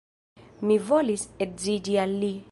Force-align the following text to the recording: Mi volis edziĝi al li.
Mi 0.69 0.77
volis 0.87 1.25
edziĝi 1.47 1.99
al 2.05 2.17
li. 2.25 2.35